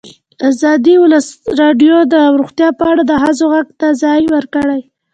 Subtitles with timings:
[0.49, 0.95] ازادي
[1.61, 4.81] راډیو د روغتیا په اړه د ښځو غږ ته ځای ورکړی.